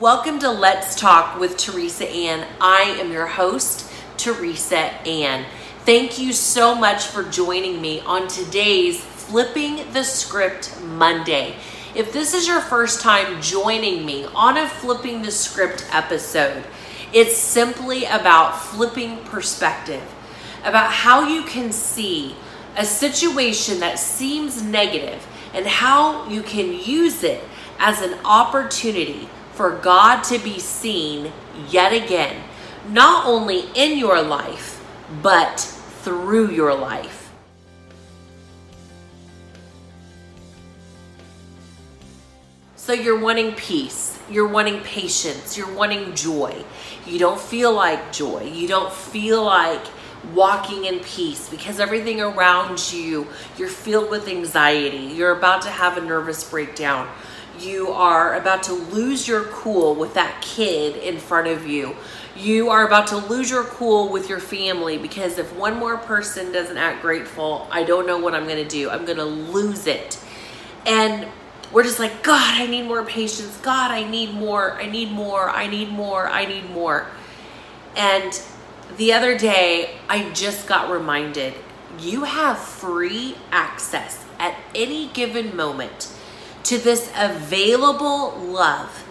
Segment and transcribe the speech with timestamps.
[0.00, 2.46] Welcome to Let's Talk with Teresa Ann.
[2.60, 5.46] I am your host, Teresa Ann.
[5.86, 11.56] Thank you so much for joining me on today's Flipping the Script Monday.
[11.94, 16.62] If this is your first time joining me on a Flipping the Script episode,
[17.14, 20.02] it's simply about flipping perspective,
[20.62, 22.36] about how you can see
[22.76, 27.42] a situation that seems negative and how you can use it
[27.78, 31.32] as an opportunity for God to be seen
[31.70, 32.42] yet again,
[32.90, 34.84] not only in your life,
[35.22, 37.32] but through your life.
[42.74, 46.62] So you're wanting peace, you're wanting patience, you're wanting joy.
[47.06, 49.84] You don't feel like joy, you don't feel like
[50.34, 55.14] walking in peace because everything around you, you're filled with anxiety.
[55.14, 57.08] You're about to have a nervous breakdown
[57.60, 61.96] you are about to lose your cool with that kid in front of you.
[62.36, 66.52] You are about to lose your cool with your family because if one more person
[66.52, 68.90] doesn't act grateful, I don't know what I'm going to do.
[68.90, 70.22] I'm going to lose it.
[70.84, 71.26] And
[71.72, 73.56] we're just like, God, I need more patience.
[73.58, 74.74] God, I need more.
[74.74, 75.48] I need more.
[75.48, 76.28] I need more.
[76.28, 77.06] I need more.
[77.96, 78.40] And
[78.98, 81.54] the other day, I just got reminded
[81.98, 86.12] you have free access at any given moment
[86.66, 89.04] to this available love.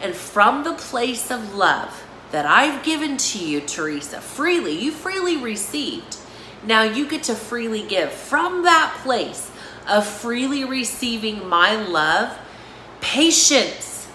[0.00, 5.36] And from the place of love that I've given to you, Teresa, freely, you freely
[5.36, 6.16] received.
[6.64, 8.10] Now you get to freely give.
[8.12, 9.50] From that place
[9.86, 12.38] of freely receiving my love,
[13.00, 14.08] patience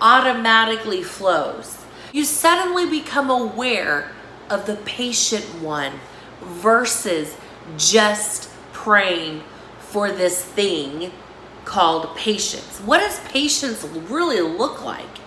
[0.00, 1.78] automatically flows.
[2.12, 4.10] You suddenly become aware
[4.48, 6.00] of the patient one
[6.42, 7.36] versus
[7.76, 9.44] just praying
[9.78, 11.12] for this thing
[11.64, 12.78] called patience.
[12.80, 15.18] What does patience really look like?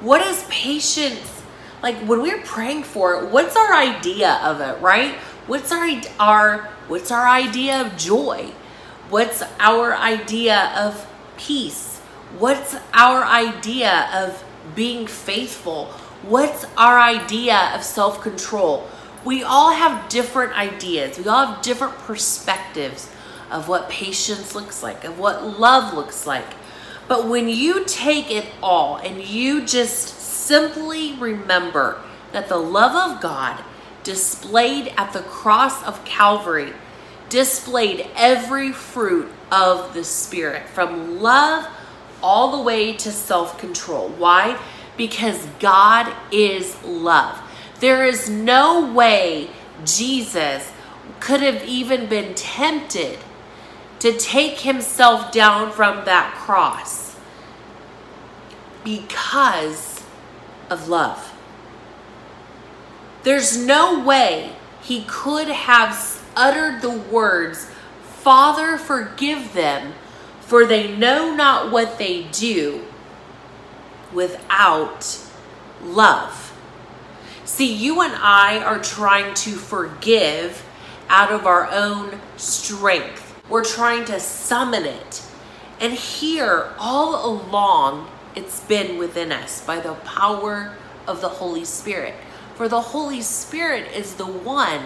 [0.00, 1.42] What is patience
[1.82, 3.30] like when we're praying for it?
[3.30, 5.14] What's our idea of it, right?
[5.46, 5.88] What's our
[6.20, 8.52] our what's our idea of joy?
[9.10, 11.06] What's our idea of
[11.36, 11.98] peace?
[12.38, 14.42] What's our idea of
[14.74, 15.86] being faithful?
[16.22, 18.88] What's our idea of self-control?
[19.24, 21.18] We all have different ideas.
[21.18, 23.10] We all have different perspectives
[23.52, 26.46] of what patience looks like, of what love looks like.
[27.08, 32.00] But when you take it all and you just simply remember
[32.32, 33.62] that the love of God
[34.02, 36.72] displayed at the cross of Calvary
[37.28, 41.66] displayed every fruit of the Spirit from love
[42.22, 44.08] all the way to self control.
[44.10, 44.60] Why?
[44.96, 47.40] Because God is love.
[47.80, 49.50] There is no way
[49.84, 50.70] Jesus
[51.20, 53.18] could have even been tempted
[54.02, 57.14] to take himself down from that cross
[58.82, 60.02] because
[60.68, 61.32] of love.
[63.22, 67.70] There's no way he could have uttered the words,
[68.02, 69.92] Father, forgive them,
[70.40, 72.84] for they know not what they do,
[74.12, 75.16] without
[75.80, 76.52] love.
[77.44, 80.66] See, you and I are trying to forgive
[81.08, 83.21] out of our own strength
[83.52, 85.22] we're trying to summon it.
[85.78, 90.74] And here, all along, it's been within us by the power
[91.06, 92.14] of the Holy Spirit.
[92.54, 94.80] For the Holy Spirit is the one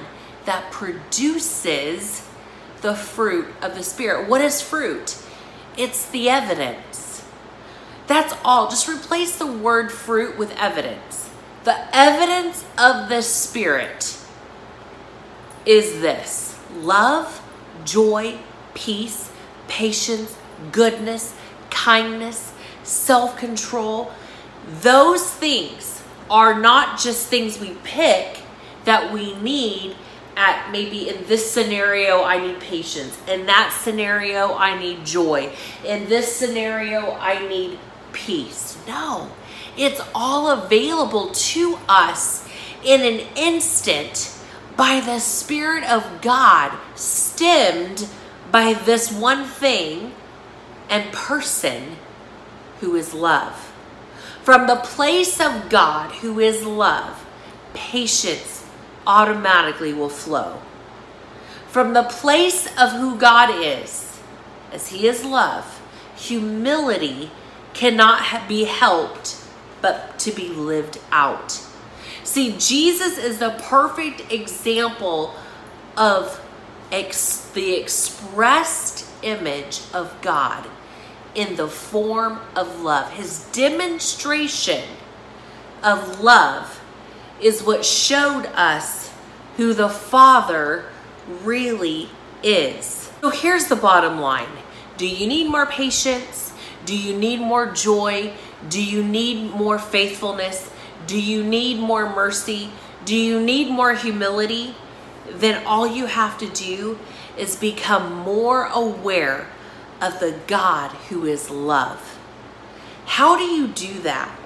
[0.47, 2.29] that produces
[2.83, 4.29] the fruit of the Spirit.
[4.29, 5.17] What is fruit?
[5.77, 7.25] It's the evidence.
[8.09, 8.69] That's all.
[8.69, 11.31] Just replace the word fruit with evidence.
[11.63, 14.19] The evidence of the Spirit
[15.65, 17.41] is this love,
[17.85, 18.41] joy,
[18.77, 19.33] peace,
[19.67, 20.37] patience,
[20.71, 21.35] goodness,
[21.71, 22.53] kindness,
[22.85, 24.13] self control.
[24.83, 28.41] Those things are not just things we pick
[28.85, 29.97] that we need
[30.37, 33.19] at maybe in this scenario I need patience.
[33.27, 35.53] In that scenario I need joy.
[35.85, 37.79] In this scenario I need
[38.13, 38.77] peace.
[38.87, 39.31] No.
[39.77, 42.47] It's all available to us
[42.85, 44.33] in an instant
[44.77, 48.07] by the spirit of God stemmed
[48.51, 50.13] by this one thing
[50.89, 51.97] and person
[52.81, 53.73] who is love.
[54.43, 57.27] From the place of God, who is love,
[57.75, 58.65] patience
[59.07, 60.61] automatically will flow.
[61.69, 64.21] From the place of who God is,
[64.73, 65.81] as He is love,
[66.17, 67.31] humility
[67.75, 69.43] cannot be helped
[69.83, 71.61] but to be lived out.
[72.25, 75.35] See, Jesus is the perfect example
[75.97, 76.41] of
[76.93, 80.67] ex- the expressed image of God
[81.35, 83.13] in the form of love.
[83.13, 84.83] His demonstration
[85.83, 86.81] of love
[87.41, 89.13] is what showed us
[89.57, 90.87] who the Father
[91.43, 92.09] really
[92.43, 93.11] is.
[93.21, 94.49] So here's the bottom line
[94.97, 96.53] Do you need more patience?
[96.85, 98.33] Do you need more joy?
[98.69, 100.71] Do you need more faithfulness?
[101.07, 102.71] Do you need more mercy?
[103.05, 104.75] Do you need more humility?
[105.33, 106.99] Then all you have to do
[107.37, 109.49] is become more aware
[110.01, 112.19] of the God who is love.
[113.07, 114.37] How do you do that?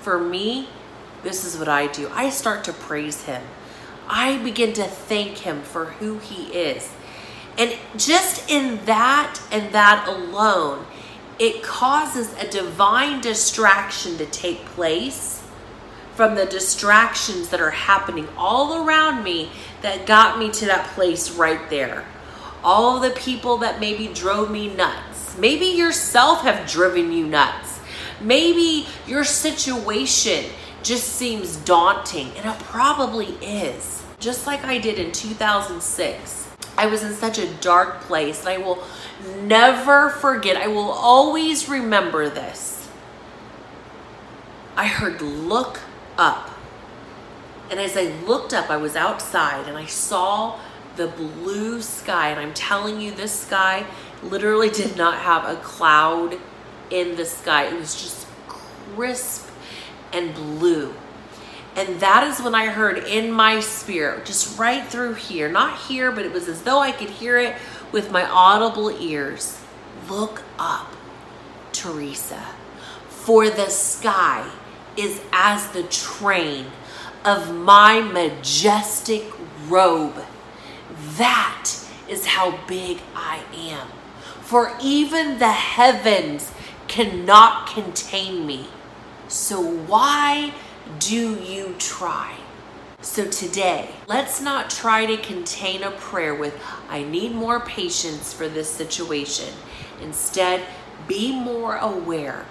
[0.00, 0.68] For me,
[1.22, 3.42] this is what I do I start to praise Him.
[4.08, 6.90] I begin to thank Him for who He is.
[7.58, 10.86] And just in that and that alone,
[11.38, 15.42] it causes a divine distraction to take place
[16.20, 19.50] from the distractions that are happening all around me
[19.80, 22.04] that got me to that place right there.
[22.62, 25.38] All the people that maybe drove me nuts.
[25.38, 27.80] Maybe yourself have driven you nuts.
[28.20, 30.44] Maybe your situation
[30.82, 34.04] just seems daunting, and it probably is.
[34.18, 36.50] Just like I did in 2006.
[36.76, 38.84] I was in such a dark place, and I will
[39.44, 42.90] never forget, I will always remember this.
[44.76, 45.80] I heard, Look
[46.20, 46.50] up.
[47.70, 50.60] And as I looked up, I was outside and I saw
[50.96, 52.28] the blue sky.
[52.28, 53.86] And I'm telling you, this sky
[54.22, 56.38] literally did not have a cloud
[56.90, 59.48] in the sky, it was just crisp
[60.12, 60.92] and blue.
[61.76, 66.10] And that is when I heard in my spirit, just right through here, not here,
[66.10, 67.56] but it was as though I could hear it
[67.92, 69.60] with my audible ears.
[70.08, 70.92] Look up,
[71.72, 72.44] Teresa,
[73.08, 74.50] for the sky
[74.96, 76.66] is as the train
[77.24, 79.24] of my majestic
[79.68, 80.16] robe.
[81.16, 81.70] That
[82.08, 83.88] is how big I am.
[84.40, 86.50] For even the heavens
[86.88, 88.66] cannot contain me.
[89.28, 90.52] So why
[90.98, 92.36] do you try?
[93.00, 98.48] So today, let's not try to contain a prayer with, I need more patience for
[98.48, 99.54] this situation.
[100.02, 100.62] Instead,
[101.06, 102.44] be more aware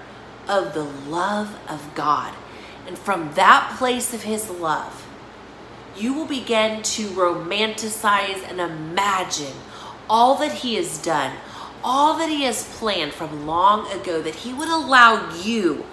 [0.50, 2.34] of the love of God.
[2.88, 5.06] And from that place of His love,
[5.96, 9.54] you will begin to romanticize and imagine
[10.10, 11.34] all that He has done,
[11.84, 15.86] all that He has planned from long ago, that He would allow you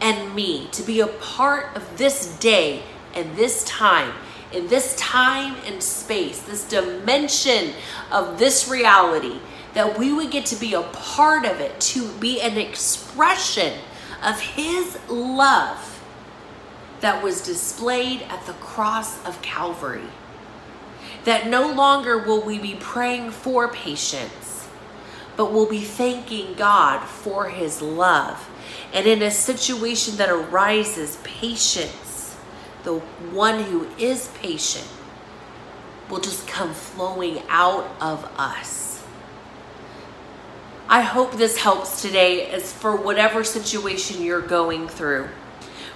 [0.00, 2.82] and me to be a part of this day
[3.14, 4.12] and this time,
[4.52, 7.72] in this time and space, this dimension
[8.12, 9.40] of this reality,
[9.74, 13.72] that we would get to be a part of it, to be an expression
[14.22, 16.02] of His love
[17.00, 20.08] that was displayed at the cross of Calvary.
[21.24, 24.68] That no longer will we be praying for patience,
[25.36, 28.48] but we'll be thanking God for His love.
[28.92, 32.36] And in a situation that arises, patience,
[32.84, 32.98] the
[33.32, 34.88] one who is patient,
[36.08, 38.95] will just come flowing out of us.
[40.88, 45.28] I hope this helps today as for whatever situation you're going through.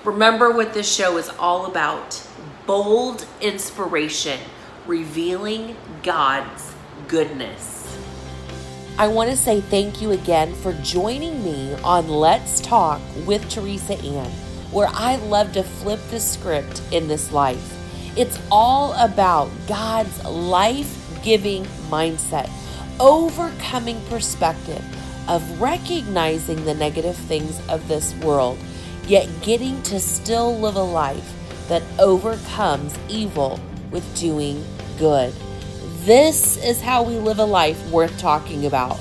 [0.04, 2.26] Remember what this show is all about
[2.66, 4.40] bold inspiration,
[4.88, 6.74] revealing God's
[7.06, 7.96] goodness.
[8.98, 13.94] I want to say thank you again for joining me on Let's Talk with Teresa
[13.94, 14.30] Ann,
[14.72, 17.76] where I love to flip the script in this life.
[18.18, 22.50] It's all about God's life giving mindset
[23.00, 24.84] overcoming perspective
[25.28, 28.58] of recognizing the negative things of this world,
[29.06, 31.32] yet getting to still live a life
[31.68, 33.58] that overcomes evil
[33.90, 34.64] with doing
[34.98, 35.32] good.
[36.04, 39.00] This is how we live a life worth talking about.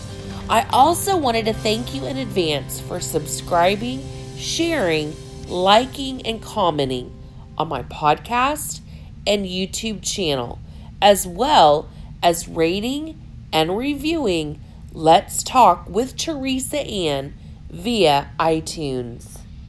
[0.50, 4.04] I also wanted to thank you in advance for subscribing,
[4.38, 5.16] sharing,
[5.48, 7.16] liking, and commenting
[7.58, 8.82] on my podcast
[9.28, 10.60] and YouTube channel,
[11.02, 11.90] as well
[12.24, 13.20] as rating
[13.52, 14.60] and reviewing
[14.92, 17.34] Let's Talk with Teresa Ann
[17.70, 19.39] via iTunes.